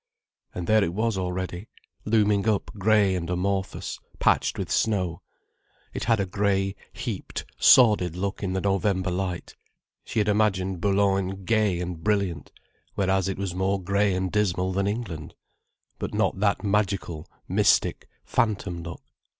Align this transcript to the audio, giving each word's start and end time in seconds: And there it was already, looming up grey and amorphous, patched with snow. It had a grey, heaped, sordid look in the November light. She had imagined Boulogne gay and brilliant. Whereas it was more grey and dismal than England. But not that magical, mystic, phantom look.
And 0.55 0.65
there 0.65 0.83
it 0.83 0.95
was 0.95 1.15
already, 1.15 1.67
looming 2.05 2.49
up 2.49 2.71
grey 2.79 3.13
and 3.13 3.29
amorphous, 3.29 3.99
patched 4.17 4.57
with 4.57 4.71
snow. 4.71 5.21
It 5.93 6.05
had 6.05 6.19
a 6.19 6.25
grey, 6.25 6.73
heaped, 6.91 7.45
sordid 7.59 8.15
look 8.15 8.41
in 8.41 8.53
the 8.53 8.61
November 8.61 9.11
light. 9.11 9.55
She 10.03 10.17
had 10.17 10.27
imagined 10.27 10.81
Boulogne 10.81 11.45
gay 11.45 11.79
and 11.79 12.03
brilliant. 12.03 12.51
Whereas 12.95 13.27
it 13.27 13.37
was 13.37 13.53
more 13.53 13.79
grey 13.79 14.15
and 14.15 14.31
dismal 14.31 14.73
than 14.73 14.87
England. 14.87 15.35
But 15.99 16.15
not 16.15 16.39
that 16.39 16.63
magical, 16.63 17.27
mystic, 17.47 18.07
phantom 18.25 18.81
look. 18.81 19.03